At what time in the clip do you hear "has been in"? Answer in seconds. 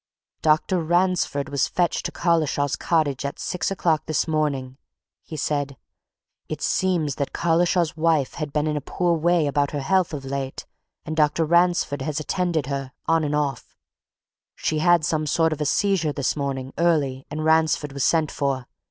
8.41-8.75